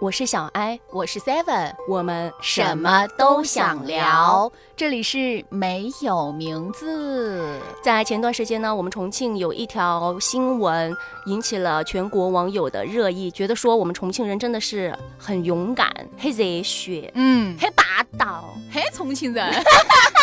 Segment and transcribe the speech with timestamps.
[0.00, 4.50] 我是小艾，我是 Seven，我们什么都想聊。
[4.76, 7.58] 这里是没有名字。
[7.82, 17.82] 在前段时间呢，我们重庆有一条新闻引起了全国网友的热议，觉得说我们重庆人真的是很勇敢、很热血、嗯，很霸
[18.16, 19.52] 道、 很重庆人。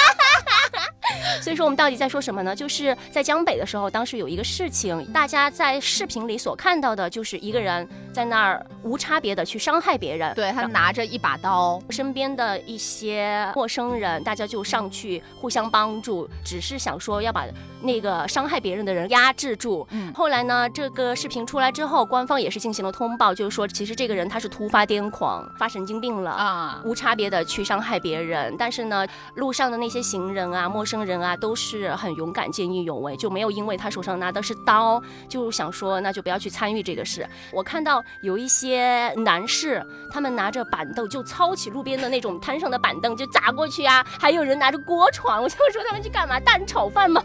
[1.45, 2.55] 所以说我们到底在说什么呢？
[2.55, 10.33] 就是在江北的时候，当时有一个事情，大家在视频里所看到的，就是一个人在那儿无差别的去伤害别人。
[10.33, 17.45] 对他拿着一把刀，身边的一些陌生人，大家就上去互相帮助，只是想说要把
[17.79, 19.87] 那个伤害别人的人压制住。
[19.91, 28.55] 嗯，后来呢，这个视频出来之后，官方也是进行了通报，就是说其实这个人他是突发癫狂，发神经病了啊，无差别的去伤害别人。
[28.57, 29.05] 但是呢，
[29.35, 37.27] 路上的那些行人啊、陌生人啊，都是很勇敢、见义勇为，就没有因为他手上拿的是刀，就想说那就不要去参与这个事。
[37.51, 46.39] 我看到有一些男士，他们拿着板凳就抄起路边的那种摊上的板凳就砸过去啊，还有人拿着锅铲， 我就说他们去干嘛？
[46.39, 47.23] 蛋炒饭吗？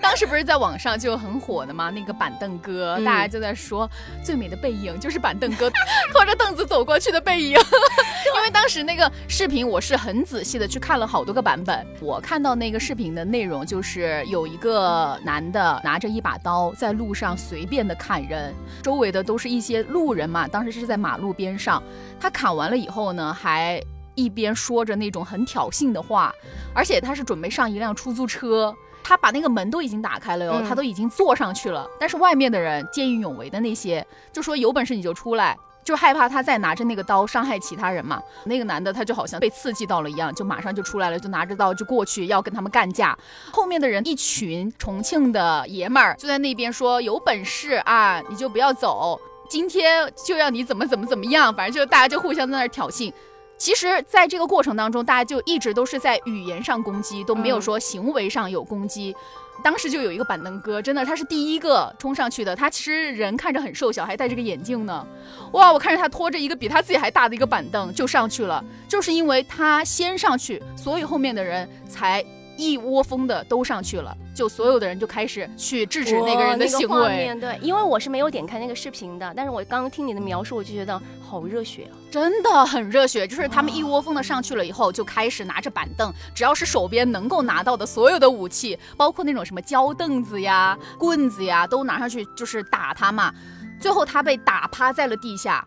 [0.00, 1.90] 当时不是在网上就很火的吗？
[1.90, 3.88] 那个板凳哥，大家就在说
[4.22, 5.70] 最美的背影就是板凳哥
[6.12, 7.58] 拖着凳子走过去的背影。
[8.36, 11.84] 因为当时那个视频，我是很仔细的去看了好多个版本。
[12.00, 20.46] 我看到那个视频的内容，就是有一个男的拿着一把刀在路上随便的砍人，周围的都是一些路人嘛。
[20.46, 21.82] 当时是在马路边上，
[22.20, 23.82] 他砍完了以后呢，还
[24.14, 26.32] 一边说着那种很挑衅的话，
[26.74, 28.74] 而且他是准备上一辆出租车。
[29.04, 31.84] 他把那个门都已经打开了哟，他都已经坐上去了。
[31.98, 38.22] 但是外面的人见义勇为的那些，就说有本事你就出来，就害怕他再拿着那个刀伤害其他人嘛。
[38.44, 43.16] 那个男的他就好像被刺激到了一样，就马上就出来了，就拿着刀就过去要跟他们干架。
[43.52, 53.12] 后面的人一群重庆的爷们儿就在那边说有本事啊，你就不要走，今天就要你怎么怎么怎么样，反正就大家就互相在那儿挑衅。
[53.58, 59.14] 其实，在这个过程当中，大家就一直都是在语言上攻击，都没有说行为上有攻击。
[59.62, 62.54] 当时就有一个板凳哥，真的他是第一个冲上去的。
[62.56, 65.06] 他其实人看着很瘦小，还戴着个眼镜呢。
[65.52, 72.24] 哇，我看着他拖着一个比他自己还大的一个板凳就上去了，就是因为他先上去，所以后面的人才。
[72.56, 77.34] 一窝蜂的都上去了，就所有的人就开始去制止那个人的行为。
[77.40, 83.26] 对，因为我是没有点开那个视频的，但是我刚刚听你的描述，我就觉得好热血啊，真的很热血。
[83.26, 93.32] 就是他们一窝蜂的上去了以后，就开始拿着板凳，只要是手边能够拿到的所有的武器，包括那种什么胶凳子呀、棍子呀，都拿上去就是打他嘛。
[93.80, 95.66] 最后他被打趴在了地下。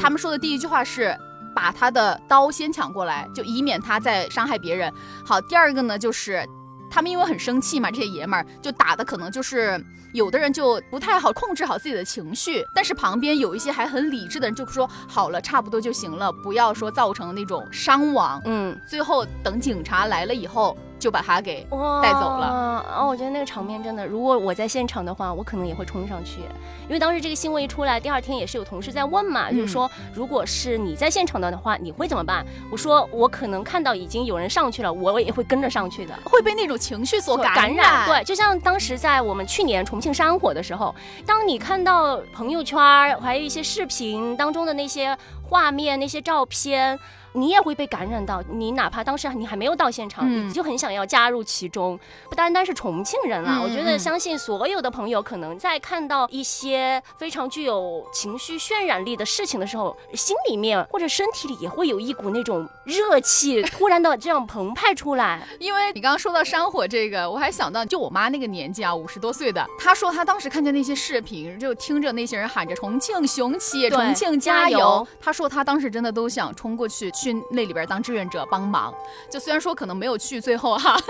[0.00, 1.18] 他们说的第一句话是。
[1.60, 4.90] 把他的刀先抢过来，就以免他再伤害别人。
[5.22, 6.48] 好，第二个呢，就是
[6.88, 9.78] 他们因为很生气嘛，这些爷们儿就打的可能就是
[10.12, 18.40] 有的人就不太好控制好自己的情绪，但是旁边有一些还很理智的人就说好了，差不多就行了，不要说造成那种伤亡。
[18.44, 20.76] 嗯，最后等警察来了以后。
[21.00, 21.66] 就把他给
[22.02, 23.06] 带走了啊！
[23.06, 26.40] 我觉得那个场面真的，如果我在现场的话，我可能也会冲上去，
[26.86, 32.44] 因为当时这个新闻一出来，第二天也是有同事在问嘛，就是说，如果是你在现场的的话，你会怎么办？
[32.70, 38.06] 我说我可能看到已经有人上去了，我也会跟着上去的，会被那种情绪所感染。
[38.06, 40.94] 对，就像当时在我们去年重庆山火的时候，
[41.26, 42.78] 当你看到朋友圈
[43.20, 46.98] 还有一些视频当中的那些画面、那些照片。
[47.32, 51.98] 你也会被感染到，你哪怕当时你还没有到现场，你就很想要加入其中。
[52.28, 65.46] 不单单是重庆人啊，我觉得相信所有的朋友，可能在看到一些非常具有情绪渲染力的事情的时候，心里面或者身体里也会有一股那种热气突然的这样澎湃出来。
[65.60, 77.10] 因为你刚刚说到山火这个，我还想到就我妈那个年纪啊，五十多岁的，她说她当时看见那些视频，就听着那些人喊着“重庆雄起，重庆加油”，她说她当时真的都想冲过去。
[77.20, 78.94] 去那里边当志愿者帮忙，
[79.30, 80.96] 就虽然说可能没有去最后哈，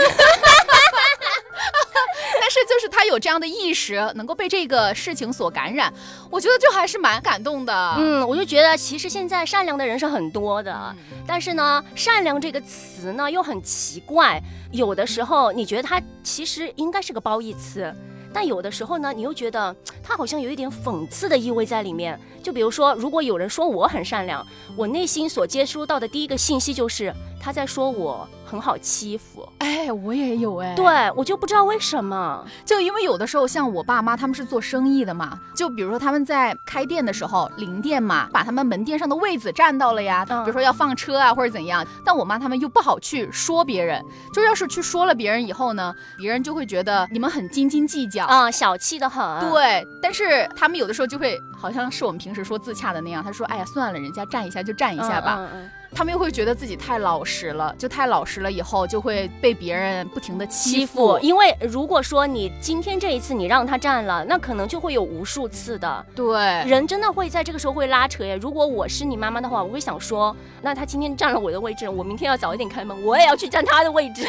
[2.40, 5.92] 但是就是他有这样的意识，能够被这个事情所感染，
[6.30, 7.94] 我觉得就还是蛮感动的。
[7.98, 10.94] 嗯，我就觉得其实现在善良的人是很多的，
[11.26, 14.42] 但是呢，善良这个词呢又很奇怪，
[14.72, 17.94] 有的时候你觉得它其实应该是个褒义词。
[18.32, 22.18] 但有的时候呢，你又觉得他好像有一点讽刺的意味在里面。
[22.42, 24.46] 就比如说，如果有人说我很善良，
[24.76, 29.48] 我内心所接收到的第一个信息就是他在说我很好欺负。
[29.58, 44.04] 哎，我也有哎，对我就不知道为什么，就因为有的时候像我爸妈他们是做生意的嘛，就比如说他们在开店的时候，临店嘛，把他们门店上的位子占到了呀，比如说要放车啊或者怎样，但我妈他们又不好去说别人，
[44.34, 49.50] 就要是去说了别人以后呢，别人就会觉得你们很斤斤计较啊，小气的很。
[49.50, 55.48] 对，但是他们有的时候就会好像是我们平时说自洽的那样，他说，哎呀，算了，人家占一下就占一下吧。
[55.92, 61.18] 他们又会觉得自己太老实了，就太老实了，以后就会被别人不停的欺负。
[61.20, 66.06] 因为如果说你今天这一次你让他占了，那可能就会有无数次的。
[66.14, 68.36] 对，人真的会在这个时候会拉扯耶。
[68.36, 74.26] 如果我是你妈妈的话，我会想说，那他今天占了我的位置，我明天要早一点开门，我也要去占他的位置，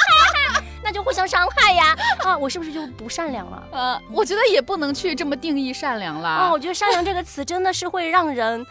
[0.84, 1.96] 那就互相伤害呀。
[2.20, 3.62] 啊，我是不是就不善良了？
[3.72, 6.30] 呃， 我觉得也不能去这么定义善良啦。
[6.30, 8.64] 啊，我觉得善良这个词真的是会让人。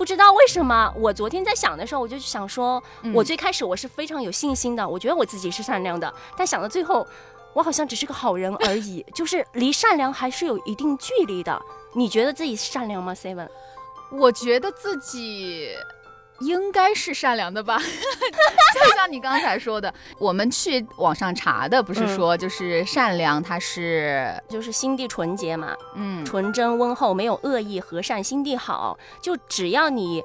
[0.00, 2.82] 不知道为什么，我昨天在想的时候，我就想说，
[3.12, 7.06] 我最开始我是非常有信心的，我觉得我自己是善良的，但想到最后，
[7.52, 11.60] 我好像只是个好人而已， 就是离善良还是有一定距离的。
[11.92, 13.46] 你觉得自己善良吗，Seven？
[14.10, 15.68] 我觉得自己。
[16.40, 17.78] 应该是善良的吧，
[18.74, 30.22] 就像你刚才说的，我们去网上查的，不是说就是善良，它是就是心地纯洁嘛，嗯，纯真温厚，没有恶意，和善，心地好，就只要你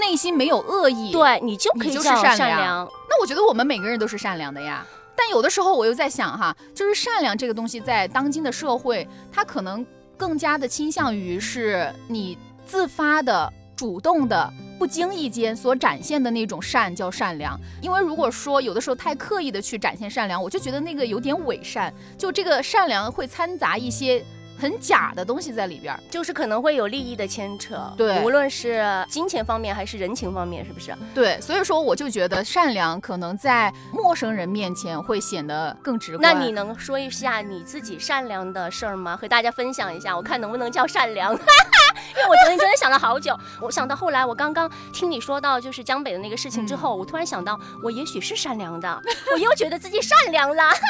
[0.00, 2.88] 内心没有恶意，对你就可以叫善良。
[3.08, 4.86] 那我觉得我们每个人都是善良的呀，
[5.16, 9.84] 但有的时候我又在想哈，就是善良这个东西在当今的社会，它可能
[10.16, 14.52] 更加的倾向于是你自发的、主动的。
[14.78, 24.24] 不经意间所展现的那种善叫善良，因为如果说有的时候太刻意的去展现善良，我就觉得那个有点伪善，就这个善良会掺杂一些。
[24.58, 30.96] 很假的东西在里边，就是可能会有利益的牵扯，对，无论是金钱方面还是人情方面，是不是？
[31.14, 36.34] 对，所以说我就觉得善良可能在陌生人面前会显得更直观。
[36.34, 39.16] 那你能说一下你自己善良的事儿吗？
[39.16, 41.32] 和大家分享一下，我看能不能叫善良。
[42.16, 49.02] 因为我昨天真的想了好久，我想到后来，我刚刚听你说到就是江北的那个事情之后，我突然想到，我也许是善良的，
[49.34, 50.64] 我又觉得自己善良了。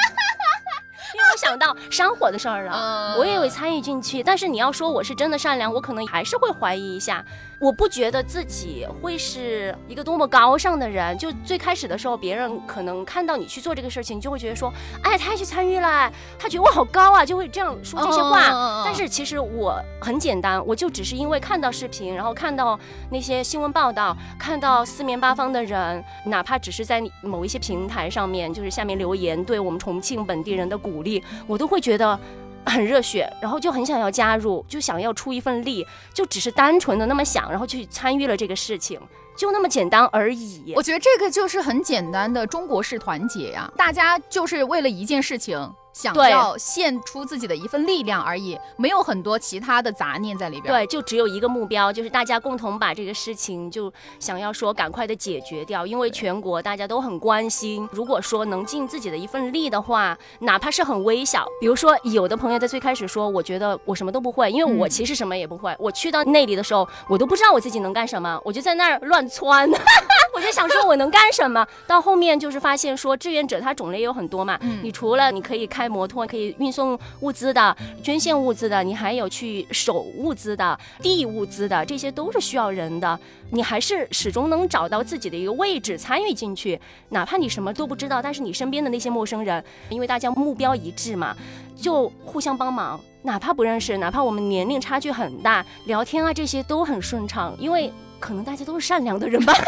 [1.17, 4.23] 因为我想到山火的事儿了，我也会参与进去。
[4.23, 7.25] 但是你要说我是真的善良，我可能还是会怀疑一下。
[7.59, 11.17] 我不觉得自己会是一个多么高尚的人。
[11.17, 14.73] 就最开始的时候，别人可能看到你去做这个事情，就会觉得说，
[15.03, 18.83] 哎，他也去参与了，他觉得我好高啊，就会这样说这些话。
[18.85, 22.79] 但是其实我很简单，我就只是因为看到视频，然后看到
[23.11, 32.19] 那些新闻报道，看到四面八方的人，哪怕只是在某一些平台上面，就是下面留言对我们重庆本地人的鼓励，我都会觉得。
[32.67, 39.01] 很热血，然后就很想要加入，就想要出一份力，就只是单纯的那么想，然后去参与了这个事情，
[39.37, 40.73] 就那么简单而已。
[40.77, 45.73] 我觉得这个就是很简单的中国式团结呀，大家就是为了一件事情。
[45.97, 50.71] 想要献出自己的一份力量而已，没有很多其他的杂念在里边。
[50.71, 53.91] 对，就只有一个目标，就是大家共同把这个事情就
[54.21, 57.89] 想要说赶快的解决掉，因为全国大家都很关心。
[57.91, 65.75] 如果说能尽自己的一份力的话，哪怕是很微小，比如说有的朋友在最开始说，我觉得我什么都不会，因为我其实什么也不会。
[65.79, 69.67] 我去到那里的时候，我都不知道我自己能干什么，我就在那儿乱窜，
[70.37, 71.67] 我就想说我能干什么。
[71.87, 75.87] 到后面就是发现说志愿者他种类也有很多嘛，你除了你可以开。
[75.97, 83.19] 摩托可以运送物资的、捐献物资的，你还有去守物资的、递物资的，这些都是需要人的。
[83.51, 86.79] 你还是始终能找到自己的一个位置，参与进去。
[87.11, 91.35] 哪怕你什么都不知道，但是你身边的那些陌生人，因为大家目标一致嘛，
[91.75, 93.01] 就互相帮忙。
[93.23, 97.91] 哪怕不认识，哪怕我们年龄差距很大，聊天啊这些都很顺畅，因为
[98.21, 99.53] 可能大家都是善良的人吧。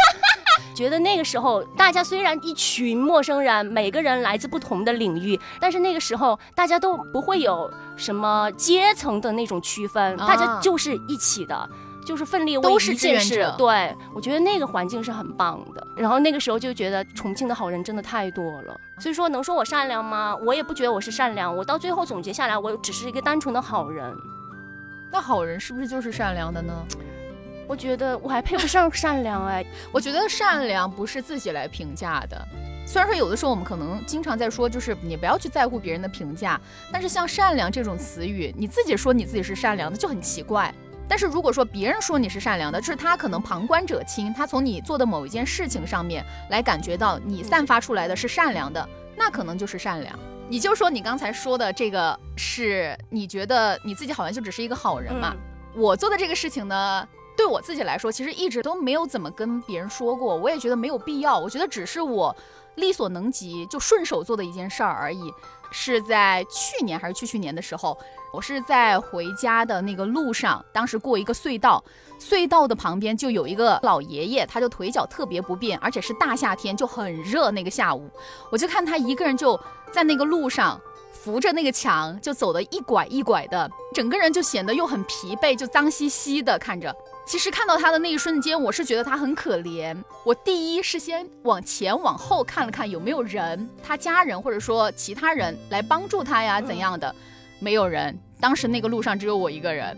[0.75, 11.69] 觉得那个时候，大家虽然一群陌生人，每个人来自不同的领域，但是那个时候大家都不会有什么阶层的那种区分，大家就是一起的，
[12.07, 13.53] 就是奋力为一件事。
[13.59, 15.85] 对，我觉得那个环境是很棒的。
[15.97, 18.81] 然后那个时候就觉得重庆的好人真的太多了。
[19.01, 20.37] 所以说，能说我善良吗？
[20.45, 21.57] 我也不觉得我是善良。
[21.57, 24.15] 我到最后总结下来，我只是一个单纯的好人。
[25.11, 26.73] 那好人是不是就是善良的呢？
[27.69, 32.49] 我觉得我还配不上善良哎， 我觉得善良不是自己来评价的。
[32.87, 36.59] 虽然说有的时候我们可能经常在说，就是你不要去在乎别人的评价，
[36.91, 40.75] 但是像善良这种词语，你自己说你自己是善良的就很奇怪。
[41.07, 50.19] 但是如果说别人说你是善良的，就是他可能旁观者清，他从你做的某一件事情上面来感觉到你散发出来的是善良的，那可能就是善良。
[50.49, 55.37] 你就说你刚才说的这个是你觉得你自己好像就只是一个好人嘛？
[55.75, 57.07] 我做的这个事情呢？
[57.39, 61.39] 对我自己来说，其实一直都没有怎么跟别人说过，我也觉得没有必要。
[61.39, 62.35] 我觉得只是我
[62.75, 65.33] 力所能及就顺手做的一件事儿而已。
[65.71, 67.97] 是在去年还是去去年的时候，
[68.33, 71.85] 我是在回家的那个路上，当时过一个隧道，
[72.19, 78.11] 隧道的旁边就有一个老爷爷，他就腿脚特别不便，而且是大夏天就很热那个下午，
[78.51, 79.59] 我就看他一个人就
[79.93, 80.81] 在那个路上。
[81.11, 86.95] 扶着那个墙就走的一拐一拐的，整个人就显得又很疲惫，就脏兮兮的看着。
[87.29, 89.95] 其实看到他的那一瞬间，我是觉得他很可怜。
[90.25, 97.15] 我第一是先往前往后看了看有没有人，他家人或者说其他人来帮助他呀怎样的，
[97.61, 98.19] 没有人。
[98.41, 99.95] 当时那个路上只有我一个人，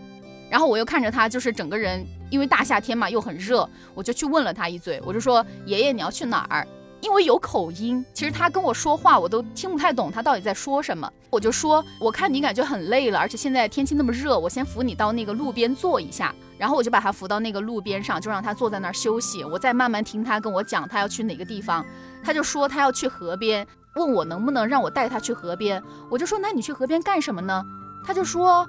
[0.49, 6.67] 然后我又看着他，就是整个人因为大夏天嘛又很热，我就去问了他一嘴，我就说爷爷你要去哪儿？
[7.01, 11.11] 因为有口音，其实他跟我说话我都听不太懂，他到底在说什么。
[11.31, 16.33] 我就说，我看你感觉很累了，而且现在天气那么热，我先扶你到那个路边坐一下。
[16.57, 19.43] 然后我就把他扶到那个路边上，就让他坐在那儿休息。
[19.43, 21.83] 我再慢慢听他跟我讲他要去哪个地方。
[22.23, 23.65] 他就说他要去河边，
[23.95, 25.81] 问我能不能让我带他去河边。
[26.07, 27.63] 我就说那你去河边干什么呢？
[28.05, 28.67] 他就说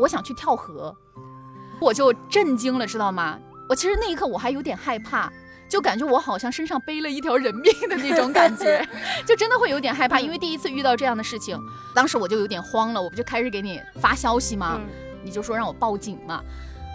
[0.00, 0.92] 我想去跳河。
[1.80, 3.38] 我就震惊了，知道吗？
[3.68, 5.32] 我其实那一刻我还有点害怕。
[5.74, 8.86] 就感觉我好像身上背了一条人命的那种感觉，
[9.26, 11.60] 就真的会有点害怕，因为第一次遇到这样的事情，
[11.92, 14.80] 当时我就有点慌了，我不就开始给你发消息吗？
[15.24, 16.40] 你就说让我报警嘛。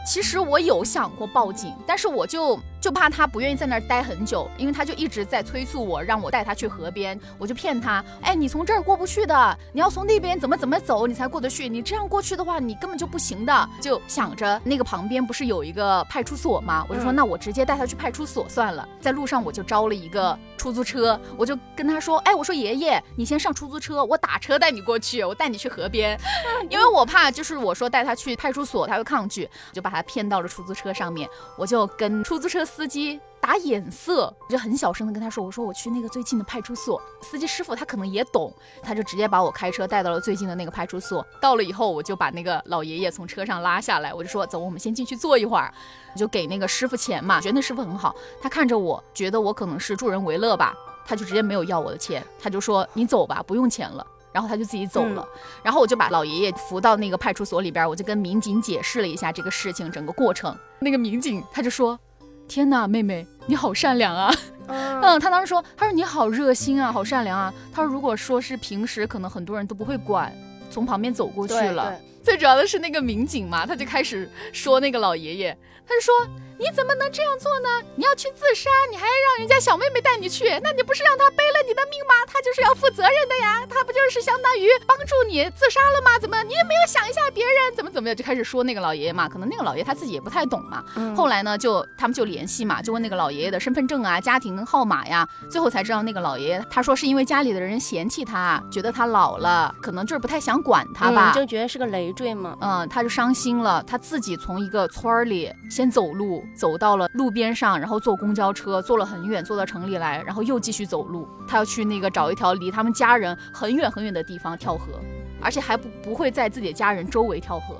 [0.10, 7.20] 其实我有想过报警，但是我就就怕他不愿意在那儿待很久，因为他就一直在催促我，让我带他去河边。
[7.38, 11.70] 我就骗他，哎，你从这儿过不去的，你要从那边怎么怎么走，你才过得去。
[11.70, 13.70] 你这样过去的话，你根本就不行的。
[13.80, 16.84] 就想着那个旁边不是有一个派出所吗？
[16.90, 18.90] 我就说那我直接带他去派出所算了。
[19.00, 26.20] 在路上我就招了一个出租车，我就跟他说，哎，我说爷爷，你先上出租车，我打车带你过去，我带你去河边，
[26.68, 29.99] 因为我怕就是我说带他去派出所，他会抗拒，就把。
[29.99, 41.26] 把骗到了出租车上面，我就跟出租车司机打眼色，我就很小声的跟他说：“我说我去那个最近的派出所。”司机师傅他可能也懂，他就直接把我开车带到了最近的那个派出所。
[41.42, 45.74] 到了以后，我就把那个老爷爷从车上拉下来，我就说：“走，我们先进去坐一会儿。”
[46.16, 50.76] 就给那个师傅钱嘛，觉得那师傅很好，他看着我觉得我可能是助人为乐吧，
[51.06, 54.06] 他就直接没有要我的钱，他就说：“你走吧，不用钱了。”
[54.40, 55.28] 然后他就自己走了，
[55.62, 60.56] 然后我就把老爷爷扶到那个派出所里边，我就跟民警解释了一下这个事情整个过程。
[60.80, 62.00] 那个民警他就说
[62.48, 64.34] ：“天哪，妹妹你好善良啊！”
[64.68, 70.34] 嗯，他当时说：“他说你好热心啊，好善良啊。”他说：“如果说是平时，可能很多人都不会管，
[70.72, 71.94] 从旁边走过去了。”
[72.24, 76.14] 最主要的是那个民警嘛，他就开始说那个老爷爷，他就说。
[76.60, 77.70] 你怎么能这样做呢？
[77.96, 82.14] 你要去自杀，你还让人家小妹妹带你去，那你不是让她背了你的命吗？
[82.28, 86.20] 她就是要负责任的呀，她不就是相当于帮助你自杀了吗？
[86.20, 90.84] 怎么你也没有想一下别人怎么怎么样，就开始说那个老爷爷嘛，可能那个老爷他自己也不太懂嘛。
[91.16, 102.58] 后来呢，就他们就联系嘛，就问那个老爷爷的身份证啊、家庭号码呀，最后才知道那个老爷爷他说是因为家里的人嫌弃他，觉得他老了，可能就是不太想管他吧，就觉得是个累赘嘛。
[102.60, 106.44] 嗯，他就伤心了，他自己从一个村儿里先走路。
[106.56, 111.28] 走到了路边上，然后坐公交车，坐了很远，坐到城里来，然后又继续走路。
[111.48, 115.00] 他要去那个找一条离他们家人很远很远的地方跳河，
[115.42, 117.76] 而且还不不会在自己的家人周围跳河。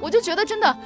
[0.00, 0.76] 我就觉得真的，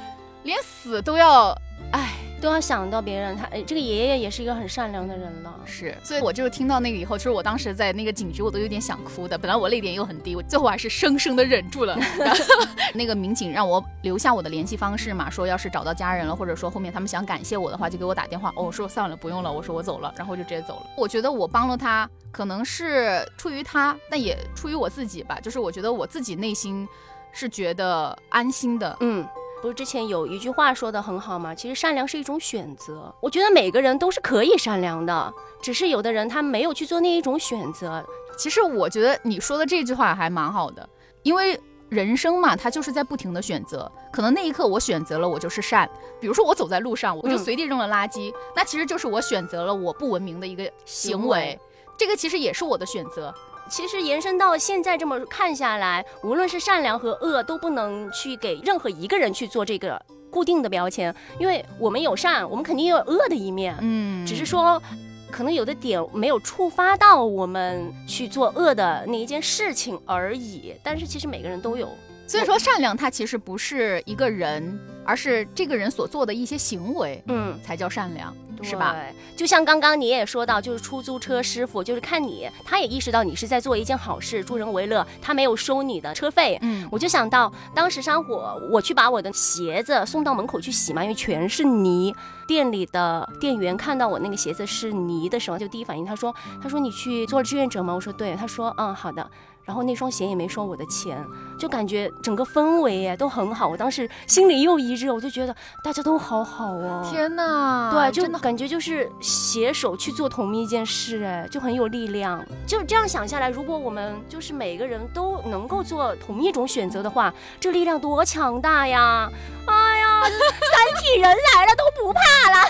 [0.43, 1.49] 连死都要，
[1.91, 2.26] 唉。
[2.39, 9.37] 都要想到别人，他这个爷爷也是一个很善良的人了，是，所以我就听到那个以后，其实我当时在那个警局，我都有点想哭的。
[9.37, 11.97] 本来我泪点又很低，我最后还是生生的忍住了。
[12.93, 18.49] 那个民警让我留下我的联系方式嘛，说要是找到家人了，或者说后面他们想感谢我的话，就给我打电话。
[18.55, 20.85] 哦，我说算了，不用了，我说我走了，然后就直接走了。
[20.95, 26.87] 我觉得我帮了他，可能是出于他，但也出于我自己吧，就是我觉得我自己内心
[27.31, 29.27] 是觉得安心的，嗯。
[29.61, 31.53] 不是之前有一句话说的很好吗？
[31.53, 33.13] 其实善良是一种选择。
[33.19, 38.05] 我觉得每个人都是可以善良的，只是有的人他没有去做那一种选择。
[38.37, 40.87] 其实我觉得你说的这句话还蛮好的，
[41.23, 41.59] 因为
[41.89, 43.91] 人生嘛，它就是在不停的选择。
[44.11, 45.89] 可能那一刻我选择了，我就是善。
[46.19, 51.59] 比如说我走在路上，我就随地扔了垃圾，那其实就是我选择了我不文明的一个行为。
[51.97, 53.33] 这个其实也是我的选择。
[53.69, 64.81] 其实延伸到现在这么看下来，无论是善良和恶，都不能去给任何一个人去做这个固定的标签，因为我们有善，我们肯定也有恶的一面，嗯，只是说
[65.29, 70.73] 可能有的点没有触发到我们去做恶的那一件事情而已。
[70.81, 71.89] 但是其实每个人都有，
[72.27, 78.35] 所以说善良它其实不是一个人，而是这个人所做的一些行为，嗯，才叫善良。
[78.63, 78.95] 是吧？
[79.35, 86.57] 就像刚刚你也说到，就是出租车师傅，就是看你，他也意识到你是在做一件好事，助人为乐，他没有收你的车费。
[86.63, 92.15] 嗯，我就想到当时山火，我去把我的鞋子送到门口去洗嘛，因为全是泥。
[92.47, 99.29] 店里的店员看到我那个鞋子是泥的时候，就第一反应，他说：“他说你去做志愿者吗？”我说：“对。”他说：“嗯，好的。”
[99.67, 101.21] 然后那双鞋也没收我的钱，
[101.59, 103.67] 就感觉整个氛围耶都很好。
[103.67, 107.05] 我当时心里又一热，我就觉得大家都好好哦。
[107.11, 112.41] 天哪，对，就感觉就是携手去做同一件事，哎，就很有力量。
[112.65, 119.29] 就这样想下来，如果我们就是每个人都能够做同一种选择的话，这力量多强大呀！
[119.65, 122.21] 哎呀， 三体人来了都不怕
[122.51, 122.69] 了。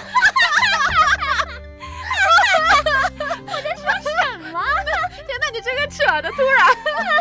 [5.54, 6.68] 你这个扯的突然，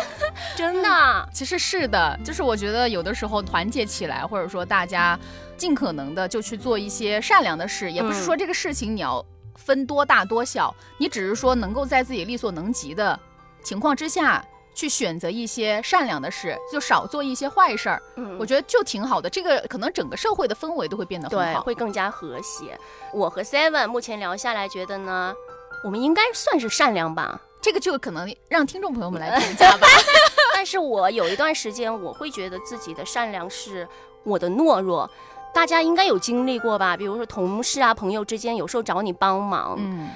[0.57, 5.19] 真的，其实是的，就是我觉得有的时候团结起来，或者说大家
[5.57, 13.19] 尽可能的就去做一些善良的事，也不是说这个事情你要分多大多小，你只是说能够在自己力所能及的
[13.63, 14.45] 情况之下。
[14.77, 18.03] 去选择一些善良的事，就少做一些坏事儿。
[18.17, 19.31] 嗯，我觉得就挺好的。
[19.31, 22.79] 这个可能整个社会的氛围都会变得很好，会更加和谐。
[23.11, 25.35] 我和 Seven 目前聊下来，觉得呢，
[25.83, 27.41] 我们应该算是善良吧。
[27.67, 29.89] 这个就可能让听众朋友们来评价吧。
[30.55, 33.89] 但是我有一段时间，我会觉得自己的善良是
[34.23, 35.11] 我的懦弱。
[35.53, 36.97] 大家应该有经历过吧？
[36.97, 40.11] 比如说同事啊、朋友之间，有时候找你帮忙，嗯，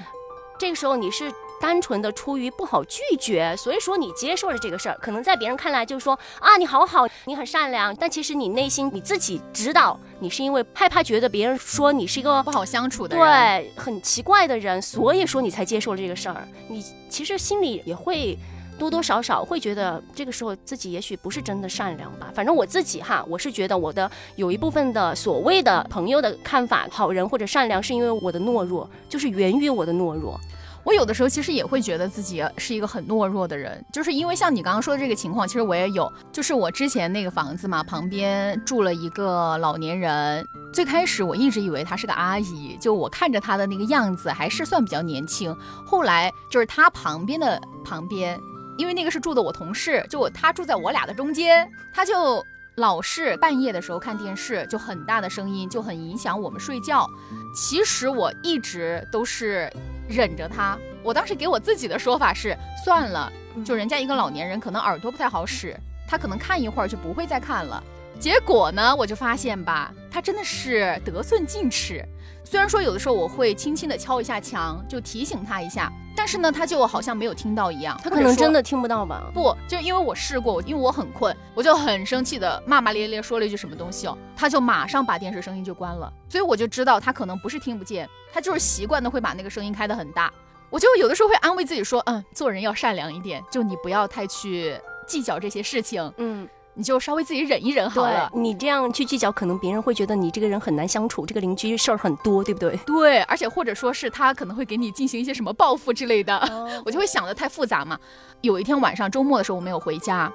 [0.57, 1.29] 这个时候你是。
[1.61, 16.47] 单纯的出于不好拒绝，所以说你接受了这个事儿，可能在别人看来就是说啊，你好好，你很善良，但其实你内心你自己知道，你是因为害怕觉得别人说你是一个不好相处的人，对，很奇怪的人，所以说你才接受了这个事儿。
[16.67, 18.35] 你其实心里也会
[18.79, 22.31] 多多少少会觉得这个时候自己也许不是真的善良吧。
[22.33, 30.39] 反正我自己哈，我是觉得我的有一部分的所谓的朋友的看法，好人或者善良，是因为我的懦弱，就是源于我的懦弱。
[30.83, 36.11] 我有的时候其实也会觉得自己是一个很懦弱的人，就是因为像你刚刚说的这个情况，其实我也有。
[36.31, 40.45] 就是我之前那个房子嘛，旁边住了一个老年人。
[40.73, 45.55] 最开始我一直以为她是个阿姨，就我看着她的那个样子还是算比较年轻。
[45.85, 48.39] 后来就是她旁边的旁边，
[48.77, 52.43] 因为那个是住的我同事，就她住在我俩的中间，她就
[52.75, 57.07] 老是半夜的时候看电视，就很大的声音，就很影响我们睡觉。
[57.55, 59.71] 其实我一直都是。
[60.09, 63.31] 忍着他，我当时给我自己的说法是算了，
[63.63, 65.73] 就人家一个老年人可能耳朵不太好使，
[66.05, 67.81] 他可能看一会儿就不会再看了。
[68.21, 72.05] 结果呢，我就发现吧，他真的是得寸进尺。
[72.43, 77.99] 虽然说有的时候我会轻轻的敲一下墙，就提醒他一下，但是呢，他就好像没有听到一样。
[78.03, 79.23] 他可能真的听不到吧？
[79.33, 86.13] 不，就因为我试过，因为我很困，我就很生气的骂骂咧咧说了一句什么东西哦，他就马上把电视声音就关了。
[86.29, 90.31] 所以我就知道他可能不是听不见，他就是习惯的会把那个声音开得很大。
[90.69, 96.47] 我就有的时候会安慰自己说，嗯，做人要善良一点，就你不要太去计较这些事情，嗯。
[96.73, 98.31] 你就稍微自己忍一忍好了。
[98.33, 102.77] 你这样去计较，可能别人会觉得你这个人很难相处，这个邻居事儿很多，对不对？
[102.85, 106.39] 对，而且或者说是他可能会给你进行一些什么报复之类的，
[106.85, 107.99] 我就会想的太复杂嘛。
[108.41, 110.31] 有一天晚上周末的时候我没有回家，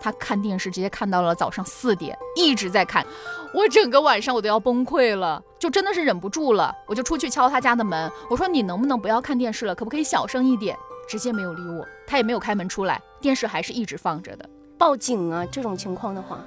[0.00, 3.04] 他看电视直接看到了早上四点，一直在看，
[3.52, 10.76] 我整个晚上我都要崩溃了，就真的是忍不住了，我就出去敲他家的门，我说你能不能不要看电视了，可不可以小声一点？
[11.08, 14.48] 直接没有理我，他也没有开门出来，电视还是一直放着的。
[14.80, 15.44] 报警啊！
[15.52, 16.42] 这种情况的话，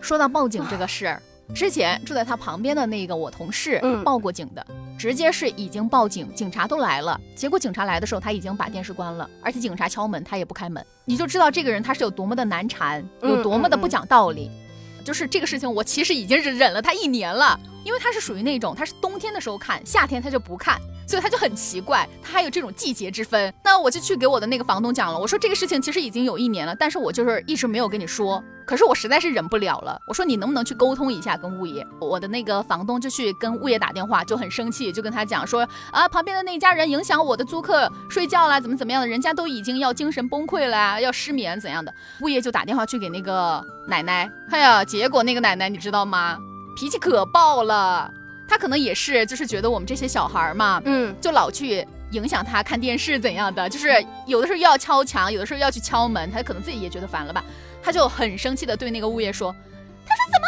[0.00, 1.20] 说到报警这个事儿，
[1.52, 4.64] 之前住在他旁边的那个我同事报过警的，
[4.96, 7.20] 直接是已经报警，警察都来了。
[7.34, 14.48] 结果警察来的时候，他已经把电视关了，而且警察敲门他也不开门，你就知道这个人他是有多么的难缠，有多么的不讲道理。
[15.04, 20.80] 就是这个事情，我其实已经是忍了他一年了，因为他是属于那种他是冬天的时候看，夏天他就不看。
[21.06, 23.52] 所以他就很奇怪，他还有这种季节之分。
[23.64, 28.42] 那我就去给我的那个房东讲了，我说这个事情其实已经有一年了，但是我就是一直没有跟你说。
[28.66, 31.86] 可是我实在是忍不了了，我说你能不能去沟通一下跟物业？
[32.00, 41.92] 我的那个房东就去跟物业打电话，就很生气，就跟他讲说啊，旁边的那家人影响我的租客睡觉啦，怎么怎么样的，人家都已经要精神崩溃了，要失眠怎样的？
[42.22, 46.38] 物业就打电话去给那个奶奶，哎呀，结果那个奶奶你知道吗？
[46.74, 48.10] 脾气可爆了。
[48.54, 53.88] 他可能也是，就是觉得我们这些小孩嘛，嗯，就老去影响他看电视怎样的，就是
[54.28, 57.42] 有的时候又要敲墙，有的时候要去敲门，他可能自己也觉得烦了吧，
[57.82, 59.50] 他就很生气的对那个物业说
[60.06, 60.46] ：“他说怎么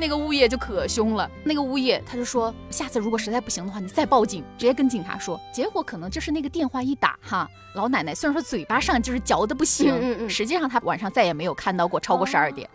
[0.00, 5.38] 那个物业就可凶了，那个物业他就说，下次如果实在不行的话，你再报警，直接跟警察说。
[5.52, 12.66] 结果可能就是那个电话一打，哈，老奶奶虽然说嘴巴上就是嚼的不行，实际上她晚上再也没有看到过超过十二点。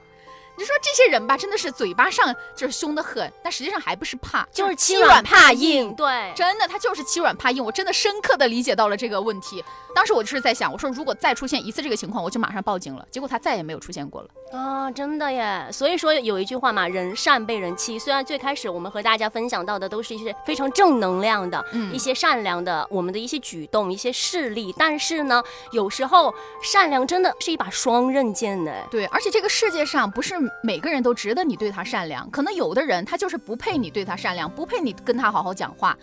[0.58, 5.94] 你说这些人吧，真的是嘴巴上就是凶得很，但实际上还不是怕，就是欺软怕硬。
[5.96, 7.64] 对，真的，他就是欺软怕硬。
[7.64, 9.64] 我真的深刻的理解到了这个问题。
[9.94, 13.08] 当时我就是在想，我说如果再出现一次这个情况，我就马上报警了。
[13.10, 14.30] 结果他再也没有出现过了。
[14.52, 15.68] 啊，真的耶！
[15.72, 17.98] 所以说有一句话嘛，人善被人欺。
[17.98, 25.42] 虽然最开始我们和大家分享到的都是一些非常正能量的，嗯，一些善良的，我们的一些举动、一些事例，但是呢，
[25.72, 28.72] 有时候善良真的是一把双刃剑呢。
[28.92, 35.98] 对，而且这个世界上不是每个人都值得你对他善良，可能有的人他就是不配你对他善良，不配你跟他好好讲话，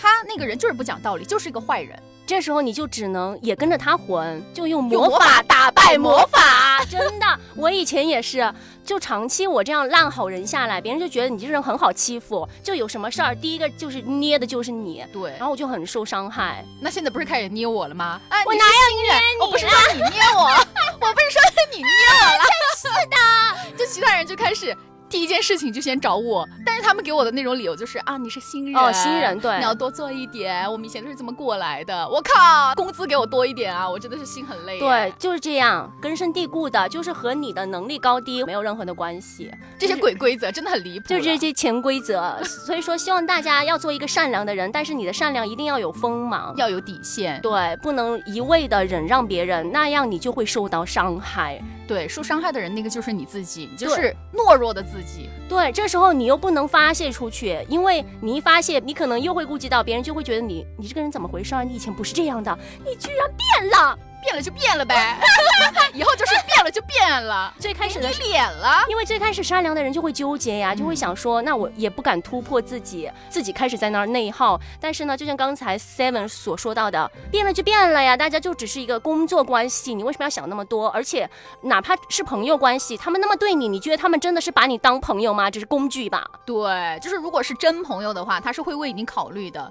[0.00, 2.00] 他那个人就是不讲道理，就是一个坏人。
[2.24, 6.84] 这时候你就只能也跟着他混，就用魔法打败魔法。
[6.88, 8.52] 真的，我以前也是，
[8.84, 15.04] 就长期我这样烂好人下来，别人就觉得你这人很好欺负，就有什么事儿，第一个就是捏的就是你。
[15.10, 16.62] 对，然后我就很受伤害。
[16.80, 18.20] 那现在不是开始捏我了吗？
[18.46, 19.40] 我哪有捏你？
[19.40, 20.44] 我不是说你捏我，
[21.00, 21.40] 我不是说
[21.72, 21.88] 你捏
[22.20, 22.44] 我了。
[22.76, 24.76] 是的，就其他人就开始。
[25.08, 30.70] 第一件事情就先找我，但是他们给我的那种理由就是啊，你是新人哦，新人对，你要多做一点。
[30.70, 32.08] 我们以前都是这么过来的。
[32.08, 33.88] 我靠，工资给我多一点啊！
[33.88, 34.78] 我真的是心很累。
[34.78, 39.50] 对，就是这样，根深蒂固的，就是和你的能力高低没有任何的关系。
[39.78, 42.38] 这些鬼规则真的很离谱，就是这些潜规则。
[42.44, 47.40] 所以说，希望大家要做一个善良的人，但是你的善良一定要有锋芒，要有底线。
[47.40, 51.60] 对，不能一味的忍让别人，那样你就会受到伤害。
[51.88, 55.28] 对，受伤害的人那个就是你自己，你就是懦弱的自己。
[55.48, 61.62] 对，这时候你又不能发泄出去，因为你一发泄，你可能又会顾及到别人，就会觉得你你这个人怎么回事啊？
[61.62, 63.98] 你以前不是这样的，你居然变了。
[64.20, 65.16] 变了就变了呗，
[65.94, 67.54] 以后就是变了就变了。
[67.58, 74.60] 最开始的脸了，因为最开始善良的人就会纠结呀，就会想说，那我也不敢突破自己，自己开始在那儿内耗。
[74.80, 80.88] 但是呢，就像刚才 Seven 所说到的，变了就变了呀，大家就只是一个工作关系，你为什么要想那么多？
[80.88, 81.28] 而且
[81.62, 85.50] 哪怕是朋友关系，他们那么对你，你觉得他们真的是把你当朋友吗？
[85.50, 86.26] 只是工具吧？
[86.44, 89.70] 对，就是如果是真朋友的话，他是会为你考虑的，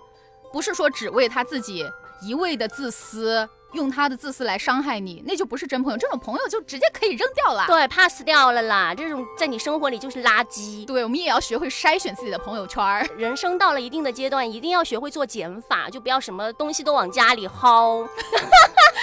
[0.51, 1.85] 不是说只为他自己
[2.21, 3.47] 一味的自私。
[3.73, 5.97] 用他的自私来伤害你，那就不是真朋友。
[5.97, 8.93] 这种朋友就直接可以扔掉了，对，pass 掉了啦。
[8.95, 10.85] 这种在你生活里就是垃圾。
[10.85, 13.07] 对，我们也要学会筛选自己的朋友圈。
[13.17, 18.07] 人生到了一定的阶段，一定要学会做减法，就不要什么东西都往家里薅。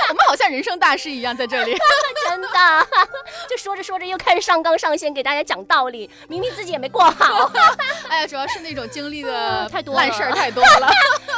[0.07, 1.77] 我们好像人生大师一样，在这里，
[2.29, 2.49] 真的，
[3.49, 7.51] 就说着说着又开始上纲上线给大家讲道理，明明自己也没过好。
[8.09, 10.91] 哎呀，主要是那种经历的太多烂事儿太多了，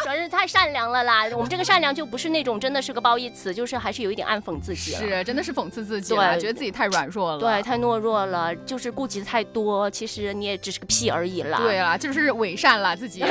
[0.03, 1.25] 主要是太善良了啦。
[1.33, 4.93] 我们这个善良就不是那种真的是个褒义词，就是还是有一点暗讽自己。
[4.93, 9.91] 是，真的是讽刺自己，对，觉得自己太软弱了，对，太懦弱了，就是顾及的太多。
[9.91, 11.59] 其实你也只是个屁而已啦。
[11.59, 13.25] 对啊，就是伪善了自己，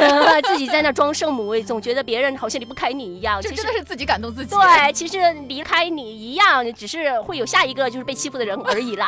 [0.47, 3.41] 自己在那装圣母，总觉得别人好像离不开你一样。
[3.41, 4.55] 这真的是自己感动自己。
[4.55, 5.15] 对，其实。
[5.55, 9.07] 离开你一样，只是会有下一个就是被欺负的人而已啦。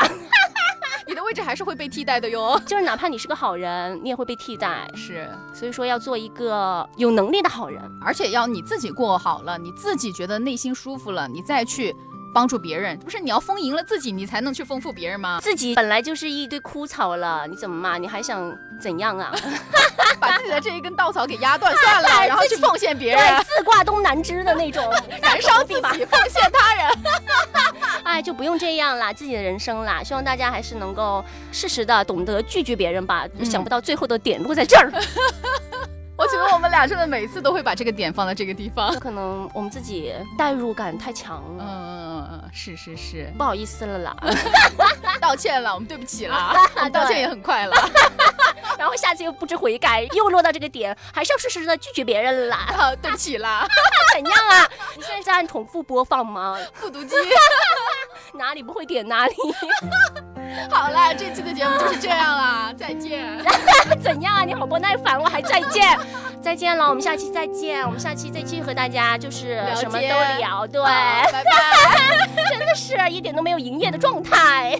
[1.06, 2.58] 你的位置还是会被替代的哟。
[2.66, 4.90] 就是哪怕你是个好人，你也会被替代。
[4.96, 11.94] 是，所以说要做一个有能力的好人，而且要你自己过好了，你自己觉得内心舒服了，你再去。
[12.34, 15.40] 帮助别人不是你要丰盈了自己，你才能去丰富别人吗？
[15.42, 17.98] 自己本来就是一堆枯草了，你怎么嘛？
[17.98, 19.34] 你还想怎样啊？
[20.20, 24.84] 把自己的这一根稻草给压断算了， 然后去奉献别人，自挂东南枝的那种，
[25.22, 26.92] 燃烧自己，奉献他人。
[28.04, 30.02] 哎，就不用这样啦，自己的人生啦。
[30.04, 33.26] 希望大家还是能够适时的懂得拒绝别人吧。
[33.44, 34.92] 想不到最后的点落在这儿。
[36.18, 41.66] 我觉得我们俩真的每次都会把这个点放在这个地方，可能我们自己代入感太强了。
[41.68, 42.07] 嗯
[42.54, 44.16] 是是是，不好意思了啦，
[45.22, 46.56] 道歉了，我们对不起了，
[46.92, 47.76] 道歉也很快了。
[48.78, 52.94] 然后下次又不知悔改，又落到这个点，还是要适时的拒绝别人啦。
[53.02, 53.68] 对不起啦，
[54.14, 54.70] 怎样啊？
[54.96, 56.58] 你现在在按重复播放吗？
[56.74, 57.16] 复读机，
[58.34, 59.34] 哪里不会点哪里。
[60.70, 63.44] 好了，这期的节目就是这样啦，再见。
[64.04, 64.44] 怎样啊？
[64.44, 65.98] 你好不耐烦，我还再见，
[66.48, 72.26] 再见了，我们下期再见，我们下期再继续和大家就是什么都聊，对，拜拜。
[72.58, 74.80] 真的是一点都没有营业的状态。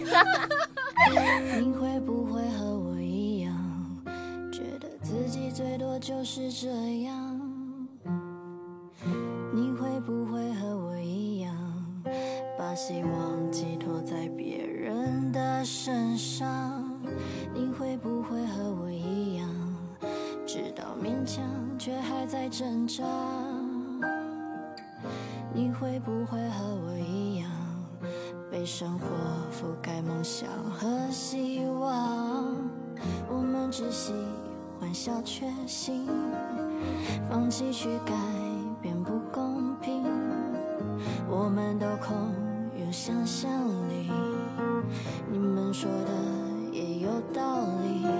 [1.60, 3.52] 你会不会和我一样，
[4.50, 6.68] 觉得自己最多就是这
[7.04, 7.38] 样？
[9.52, 11.52] 你会不会和我一样，
[12.58, 16.82] 把希望寄托在别人的身上？
[17.52, 18.87] 你会不会和我一样，
[20.48, 21.44] 直到勉强
[21.78, 23.04] 却还在挣扎？
[25.52, 27.50] 你会不会和我一样，
[28.50, 29.06] 被生活
[29.52, 32.46] 覆盖梦想和希望？
[33.30, 34.14] 我们只喜
[34.80, 36.08] 欢小确幸，
[37.28, 38.14] 放弃去改
[38.80, 40.02] 变不公平。
[41.28, 42.16] 我们都空
[42.74, 43.50] 有想象
[43.90, 44.10] 力，
[45.30, 48.17] 你们说的也有道理。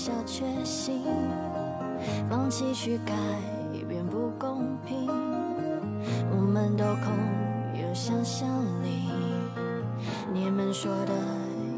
[0.00, 1.02] 下决心，
[2.30, 3.12] 放弃去改
[3.86, 5.06] 变不公平。
[6.30, 7.12] 我们都空
[7.74, 8.48] 有想象
[8.82, 9.10] 力，
[10.32, 11.12] 你们说的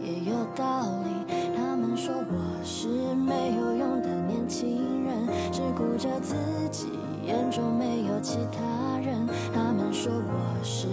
[0.00, 1.34] 也有道理。
[1.56, 6.36] 他们说我是没有用的年轻人，只顾着自
[6.70, 6.90] 己，
[7.26, 9.26] 眼中没有其他人。
[9.52, 10.86] 他们说我是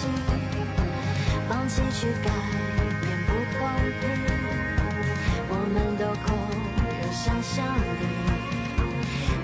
[0.00, 0.08] 确幸，
[1.46, 2.30] 放弃去改
[3.02, 3.60] 变不公
[4.00, 4.02] 平。
[5.50, 6.26] 我们都空
[7.02, 7.52] 有想象
[8.00, 8.02] 力，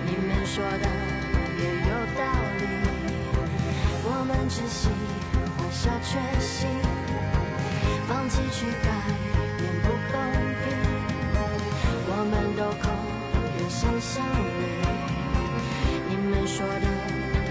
[0.06, 0.86] 你们说的
[1.58, 2.20] 也有道
[2.56, 2.64] 理。
[4.02, 6.08] 我们只喜欢小确
[6.40, 6.66] 幸，
[8.08, 8.88] 放弃去改
[9.58, 10.14] 变不公
[10.62, 10.64] 平。
[12.08, 12.84] 我们都空
[13.58, 14.24] 有想象
[14.56, 14.64] 力，
[16.08, 16.86] 你们说的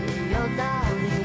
[0.07, 0.63] 也有道
[1.03, 1.24] 理。